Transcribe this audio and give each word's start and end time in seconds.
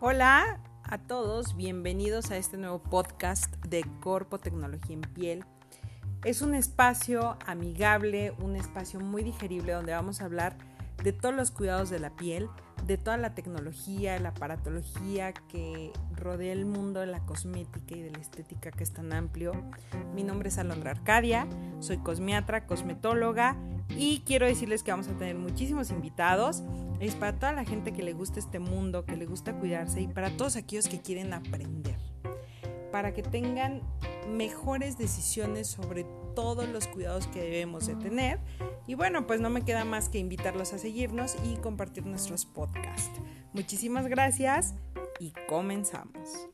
Hola 0.00 0.60
a 0.84 0.98
todos, 0.98 1.56
bienvenidos 1.56 2.30
a 2.30 2.36
este 2.36 2.56
nuevo 2.56 2.78
podcast 2.78 3.52
de 3.66 3.84
Corpo 4.00 4.38
Tecnología 4.38 4.94
en 4.94 5.00
Piel. 5.00 5.44
Es 6.24 6.40
un 6.40 6.54
espacio 6.54 7.36
amigable, 7.46 8.32
un 8.38 8.54
espacio 8.54 9.00
muy 9.00 9.24
digerible 9.24 9.72
donde 9.72 9.92
vamos 9.92 10.20
a 10.20 10.26
hablar 10.26 10.56
de 11.04 11.12
todos 11.12 11.34
los 11.34 11.50
cuidados 11.50 11.90
de 11.90 11.98
la 11.98 12.16
piel, 12.16 12.48
de 12.86 12.96
toda 12.96 13.18
la 13.18 13.34
tecnología, 13.34 14.18
la 14.18 14.30
aparatología 14.30 15.34
que 15.34 15.92
rodea 16.16 16.54
el 16.54 16.64
mundo 16.64 17.00
de 17.00 17.06
la 17.06 17.20
cosmética 17.26 17.94
y 17.94 18.00
de 18.00 18.10
la 18.10 18.18
estética 18.18 18.70
que 18.70 18.84
es 18.84 18.90
tan 18.90 19.12
amplio. 19.12 19.52
Mi 20.14 20.24
nombre 20.24 20.48
es 20.48 20.56
Alondra 20.56 20.92
Arcadia, 20.92 21.46
soy 21.80 21.98
cosmiatra, 21.98 22.66
cosmetóloga 22.66 23.54
y 23.90 24.22
quiero 24.24 24.46
decirles 24.46 24.82
que 24.82 24.92
vamos 24.92 25.08
a 25.08 25.12
tener 25.12 25.36
muchísimos 25.36 25.90
invitados. 25.90 26.62
Es 27.00 27.14
para 27.16 27.38
toda 27.38 27.52
la 27.52 27.66
gente 27.66 27.92
que 27.92 28.02
le 28.02 28.14
gusta 28.14 28.40
este 28.40 28.58
mundo, 28.58 29.04
que 29.04 29.18
le 29.18 29.26
gusta 29.26 29.52
cuidarse 29.52 30.00
y 30.00 30.08
para 30.08 30.34
todos 30.38 30.56
aquellos 30.56 30.88
que 30.88 31.02
quieren 31.02 31.34
aprender. 31.34 31.98
Para 32.90 33.12
que 33.12 33.22
tengan 33.22 33.82
mejores 34.28 34.98
decisiones 34.98 35.68
sobre 35.68 36.04
todos 36.34 36.68
los 36.68 36.86
cuidados 36.86 37.26
que 37.28 37.40
debemos 37.40 37.86
de 37.86 37.96
tener. 37.96 38.40
Y 38.86 38.94
bueno, 38.94 39.26
pues 39.26 39.40
no 39.40 39.50
me 39.50 39.64
queda 39.64 39.84
más 39.84 40.08
que 40.08 40.18
invitarlos 40.18 40.72
a 40.72 40.78
seguirnos 40.78 41.36
y 41.44 41.56
compartir 41.56 42.06
nuestros 42.06 42.44
podcasts. 42.44 43.20
Muchísimas 43.52 44.06
gracias 44.08 44.74
y 45.20 45.32
comenzamos. 45.48 46.48